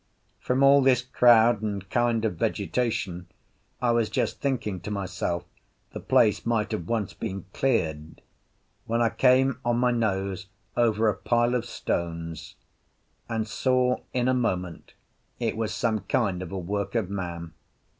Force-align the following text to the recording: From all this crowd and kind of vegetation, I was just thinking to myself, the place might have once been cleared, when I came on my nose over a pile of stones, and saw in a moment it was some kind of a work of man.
From 0.39 0.63
all 0.63 0.81
this 0.81 1.03
crowd 1.03 1.61
and 1.61 1.87
kind 1.91 2.25
of 2.25 2.35
vegetation, 2.35 3.27
I 3.83 3.91
was 3.91 4.09
just 4.09 4.41
thinking 4.41 4.79
to 4.79 4.89
myself, 4.89 5.45
the 5.91 5.99
place 5.99 6.43
might 6.43 6.71
have 6.71 6.87
once 6.87 7.13
been 7.13 7.45
cleared, 7.53 8.19
when 8.87 8.99
I 8.99 9.09
came 9.11 9.59
on 9.63 9.77
my 9.77 9.91
nose 9.91 10.47
over 10.75 11.07
a 11.07 11.13
pile 11.13 11.53
of 11.53 11.65
stones, 11.67 12.55
and 13.29 13.47
saw 13.47 13.97
in 14.11 14.27
a 14.27 14.33
moment 14.33 14.95
it 15.39 15.55
was 15.55 15.71
some 15.71 15.99
kind 15.99 16.41
of 16.41 16.51
a 16.51 16.57
work 16.57 16.95
of 16.95 17.11
man. 17.11 17.53